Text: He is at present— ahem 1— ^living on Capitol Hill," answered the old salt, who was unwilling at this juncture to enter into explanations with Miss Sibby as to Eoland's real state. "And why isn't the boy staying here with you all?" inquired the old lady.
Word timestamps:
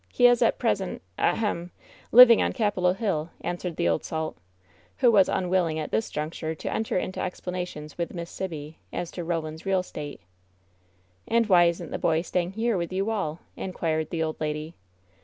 He 0.11 0.25
is 0.25 0.41
at 0.41 0.57
present— 0.57 1.03
ahem 1.31 1.69
1— 2.09 2.25
^living 2.25 2.43
on 2.43 2.53
Capitol 2.53 2.93
Hill," 2.93 3.29
answered 3.41 3.75
the 3.75 3.87
old 3.87 4.03
salt, 4.03 4.35
who 4.97 5.11
was 5.11 5.29
unwilling 5.29 5.77
at 5.77 5.91
this 5.91 6.09
juncture 6.09 6.55
to 6.55 6.73
enter 6.73 6.97
into 6.97 7.21
explanations 7.21 7.99
with 7.99 8.11
Miss 8.15 8.31
Sibby 8.31 8.79
as 8.91 9.11
to 9.11 9.23
Eoland's 9.23 9.63
real 9.63 9.83
state. 9.83 10.21
"And 11.27 11.45
why 11.45 11.65
isn't 11.65 11.91
the 11.91 11.99
boy 11.99 12.23
staying 12.23 12.53
here 12.53 12.77
with 12.77 12.91
you 12.91 13.11
all?" 13.11 13.41
inquired 13.55 14.09
the 14.09 14.23
old 14.23 14.41
lady. 14.41 14.73